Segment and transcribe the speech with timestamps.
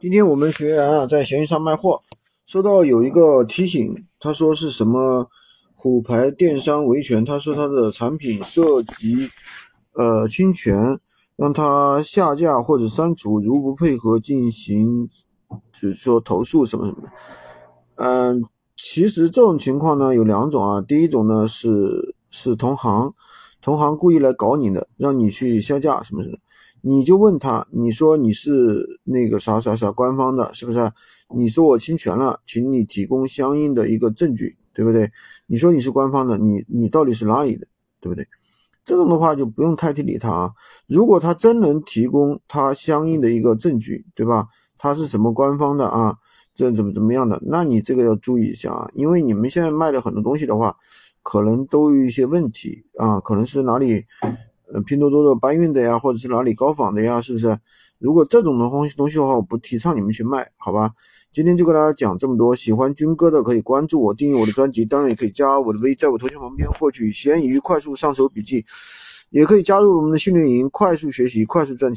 [0.00, 2.00] 今天我们学员啊在闲鱼上卖货，
[2.46, 5.28] 收到有一个提醒，他说是什么
[5.74, 9.28] 虎牌电商维权，他说他的产品涉及
[9.94, 11.00] 呃侵权，
[11.34, 15.08] 让他下架或者删除，如不配合进行，
[15.72, 17.00] 就是说投诉什么什么。
[17.02, 17.12] 的。
[17.96, 18.44] 嗯，
[18.76, 23.12] 其实这种情况呢有两种啊，第一种呢是是同行，
[23.60, 26.38] 同行故意来搞你的，让你去下架什么什么。
[26.80, 30.90] 你就问他，你说你是那个啥啥啥官方的，是不是？
[31.34, 35.10] 你说我侵权了，请你提供相应的一个证据，对不对？
[35.46, 37.66] 你说你是官方的，你你到底是哪里的，
[38.00, 38.26] 对不对？
[38.88, 40.50] 这种的话就不用太去理他啊。
[40.86, 44.46] 如果他真能提供他相应的一个证据，对吧？
[44.78, 46.16] 他是什么官方的啊？
[46.54, 47.38] 这怎么怎么样的？
[47.42, 50.74] 那你这个要注意一下啊，因为你们现在卖的很多东西的话，
[51.22, 54.06] 可能都有一些问题啊，可能是哪里。
[54.72, 57.56] 呃，拼多多的搬运的呀，或者是哪里高仿的呀，是不是？
[57.98, 60.90] 如果这种的东东西的话，我不提倡你们去卖，好吧？
[61.32, 62.54] 今天就跟大家讲这么多。
[62.54, 68.64] 喜欢军哥的可以关注我，订阅我的专辑，当然也可以加我的微，在我头像旁边获取闲鱼快速上手笔记，
[69.30, 71.96] 也可以加入我们的训练营，快速学习，快速赚钱。